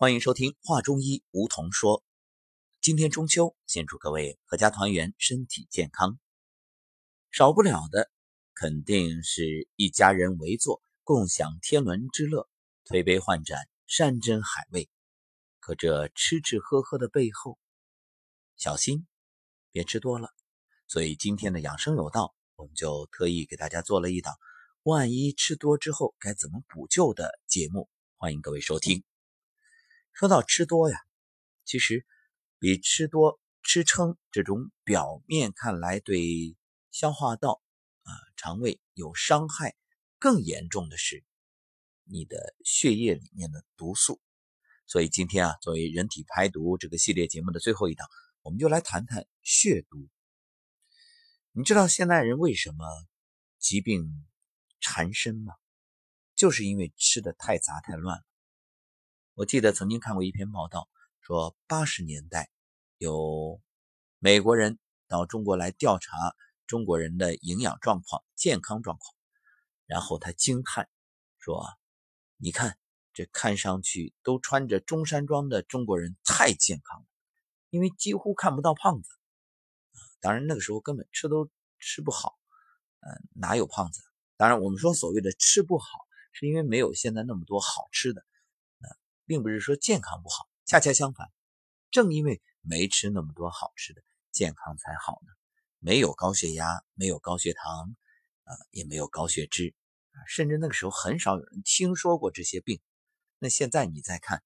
[0.00, 2.04] 欢迎收听《话中医》，梧桐说。
[2.80, 6.20] 今天中秋，先祝各位阖家团圆，身体健康。
[7.32, 8.08] 少不了的，
[8.54, 12.48] 肯定是一家人围坐，共享天伦之乐，
[12.84, 13.58] 推杯换盏，
[13.88, 14.88] 山珍海味。
[15.58, 17.58] 可这吃吃喝喝的背后，
[18.56, 19.04] 小心
[19.72, 20.28] 别吃多了。
[20.86, 24.36] 所以今天的养生有道，我们就特意给大家做了一档
[24.84, 29.02] 万一吃多之后该怎么补救的节目，欢迎各位收听。
[30.18, 30.98] 说到吃多呀，
[31.64, 32.04] 其实
[32.58, 36.56] 比吃多吃撑这种表面看来对
[36.90, 37.62] 消化道
[38.02, 39.76] 啊肠胃有伤害
[40.18, 41.22] 更严重的是
[42.02, 44.20] 你的血液里面的毒素。
[44.88, 48.08] 所以今天啊，作为人体排毒这个系列节目的最后一档，
[48.42, 50.08] 我们就来谈谈血毒。
[51.52, 52.84] 你知道现代人为什么
[53.60, 54.26] 疾病
[54.80, 55.54] 缠身吗？
[56.34, 58.24] 就是因为吃的太杂太乱了。
[59.38, 60.88] 我记得曾经看过一篇报道，
[61.20, 62.50] 说八十年代
[62.96, 63.60] 有
[64.18, 66.34] 美国人到中国来调查
[66.66, 69.14] 中国人的营养状况、健康状况，
[69.86, 70.88] 然后他惊叹
[71.38, 71.64] 说
[72.36, 72.76] ：“你看，
[73.12, 77.06] 这看上去都穿着中山装的中国人太健康了，
[77.70, 79.08] 因为几乎看不到胖子。
[80.18, 82.36] 当然那个时候根本吃都吃不好，
[83.02, 84.02] 嗯，哪有胖子？
[84.36, 85.86] 当然我们说所谓的吃不好，
[86.32, 88.24] 是因为没有现在那么多好吃的。”
[89.28, 91.30] 并不是说健康不好，恰恰相反，
[91.90, 95.32] 正因为没吃那么多好吃的，健康才好呢。
[95.80, 97.94] 没有高血压，没有高血糖，
[98.44, 99.74] 啊，也没有高血脂，
[100.12, 102.80] 啊，甚至那个时候很少有人听说过这些病。
[103.38, 104.42] 那现在你再看，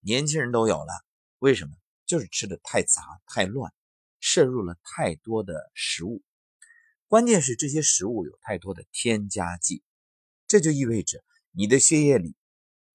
[0.00, 1.04] 年轻人都有了，
[1.40, 1.74] 为什么？
[2.06, 3.74] 就是吃的太杂太乱，
[4.20, 6.22] 摄入了太多的食物，
[7.08, 9.82] 关键是这些食物有太多的添加剂，
[10.46, 12.36] 这就意味着你的血液里。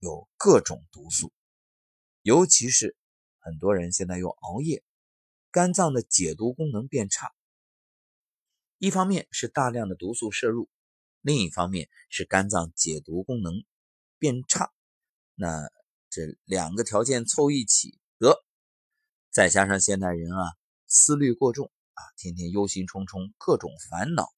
[0.04, 1.32] 有各种毒素，
[2.24, 2.98] 尤其是
[3.40, 4.84] 很多人现在又熬夜，
[5.50, 7.32] 肝脏的解毒功能变差。
[8.80, 10.70] 一方面是大量的毒素摄入，
[11.22, 13.64] 另一方面是肝脏解毒功能
[14.20, 14.74] 变差。
[15.36, 15.70] 那
[16.10, 18.44] 这两个条件凑一起，得
[19.32, 20.52] 再加上现代人啊
[20.86, 24.34] 思虑过重啊，天天忧心忡忡，各种烦恼，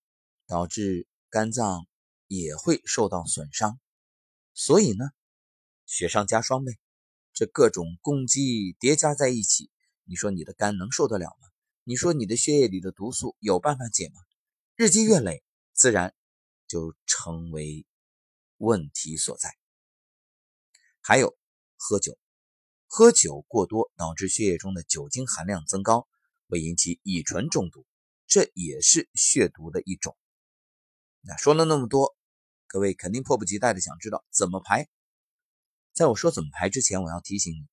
[0.45, 1.87] 导致肝脏
[2.27, 3.79] 也会受到损伤。
[4.53, 5.05] 所以呢。
[5.85, 6.77] 雪上加霜呗，
[7.33, 9.69] 这各种攻击叠加在一起，
[10.03, 11.47] 你说你的肝能受得了吗？
[11.83, 14.15] 你说你的血液里的毒素有办法解吗？
[14.75, 15.43] 日积月累，
[15.73, 16.15] 自然
[16.67, 17.85] 就成为
[18.57, 19.55] 问题所在。
[21.01, 21.37] 还有
[21.75, 22.17] 喝酒，
[22.87, 26.07] 喝酒过多导致血液中的酒精含量增高，
[26.47, 27.85] 会引起乙醇中毒，
[28.25, 30.17] 这也是血毒的一种。
[31.21, 32.15] 那说了那么多，
[32.65, 34.87] 各位肯定迫不及待的想知道怎么排。
[35.95, 37.65] 在我说怎么排之前，我要提醒你，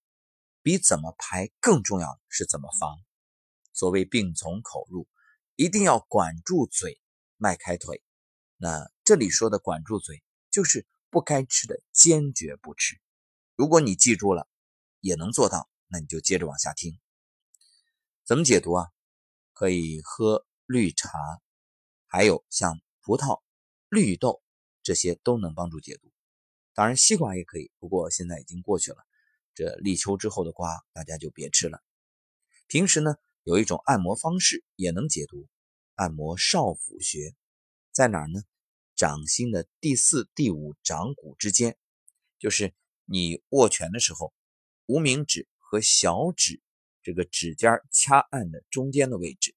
[0.63, 2.97] 比怎么排更重要的是怎么防。
[3.73, 5.09] 所谓病从口入，
[5.57, 7.01] 一定要管住嘴，
[7.37, 8.01] 迈开腿。
[8.59, 10.23] 那这里说的管住嘴，
[10.53, 13.01] 就是不该吃的坚决不吃。
[13.57, 14.47] 如果你记住了，
[15.01, 16.97] 也能做到，那你就接着往下听。
[18.25, 18.87] 怎么解毒啊？
[19.53, 21.11] 可以喝绿茶，
[22.07, 23.43] 还有像葡萄、
[23.89, 24.45] 绿豆
[24.81, 26.09] 这些都能帮助解毒。
[26.75, 28.99] 当然，西瓜也可以，不过现在已经过去了。
[29.55, 31.83] 这立秋之后的瓜，大家就别吃了。
[32.67, 35.47] 平时呢，有一种按摩方式也能解毒，
[35.95, 37.35] 按摩少府穴，
[37.93, 38.43] 在哪儿呢？
[38.95, 41.77] 掌心的第四、第五掌骨之间，
[42.39, 42.73] 就是
[43.05, 44.33] 你握拳的时候，
[44.87, 46.63] 无名指和小指
[47.03, 49.55] 这个指尖掐按的中间的位置。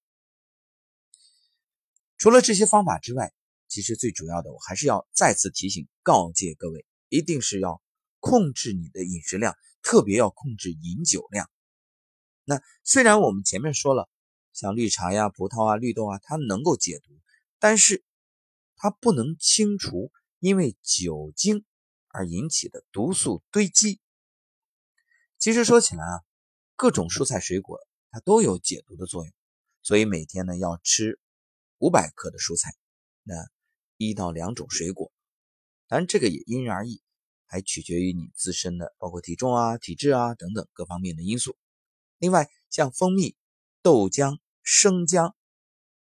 [2.18, 3.34] 除了这些方法之外，
[3.68, 6.86] 其实最主要的，我还是要再次提醒、告诫各位。
[7.10, 7.82] 一定是要
[8.20, 11.50] 控制你的饮食量，特别要控制饮酒量。
[12.44, 14.10] 那虽然我们前面说了，
[14.54, 17.20] 像绿茶呀、葡萄啊、绿豆啊，它能够解毒，
[17.60, 18.04] 但是
[18.76, 21.66] 它不能清除因为酒精
[22.08, 24.00] 而引起的毒素堆积。
[25.38, 26.24] 其实说起来啊，
[26.76, 27.80] 各种蔬菜水果
[28.12, 29.34] 它都有解毒的作用，
[29.82, 31.20] 所以每天呢要吃
[31.78, 32.74] 五百克的蔬菜，
[33.24, 33.36] 那
[33.98, 35.12] 一到两种水果。
[35.88, 37.02] 当然，这个也因人而异，
[37.48, 41.58] 还取决于你自身的，包括体重啊、体质啊等等各方面的因素。
[42.18, 43.36] 另外，像蜂蜜、
[43.82, 45.36] 豆浆、生姜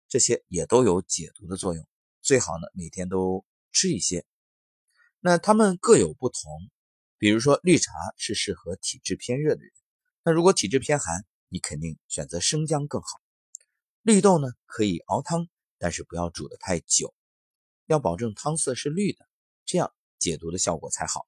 [0.08, 1.88] 这些也都有解毒的作用，
[2.22, 4.26] 最好呢每天都吃一些。
[5.20, 6.42] 那它们各有不同，
[7.18, 9.72] 比如说绿茶是适合体质偏热的人，
[10.24, 13.08] 那如果体质偏寒，你肯定选择生姜更好。
[14.02, 17.14] 绿豆呢可以熬汤，但是不要煮得太久，
[17.86, 19.28] 要保证汤色是绿的。
[19.66, 21.28] 这样解毒的效果才好。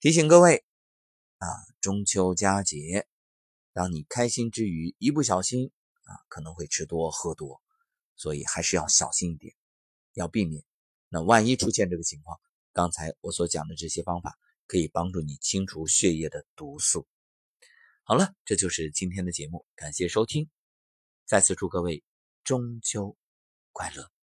[0.00, 0.64] 提醒各位，
[1.38, 1.46] 啊，
[1.80, 3.06] 中秋佳节，
[3.72, 5.72] 当你开心之余，一不小心
[6.02, 7.60] 啊，可能会吃多喝多，
[8.16, 9.54] 所以还是要小心一点，
[10.12, 10.64] 要避免。
[11.08, 12.38] 那万一出现这个情况，
[12.72, 17.06] 刚才我所讲的这些方法可以帮助你清除血液的毒素。
[18.02, 20.48] 好了，这就是今天的节目，感谢收听，
[21.26, 22.04] 再次祝各位
[22.44, 23.16] 中秋
[23.72, 24.17] 快乐。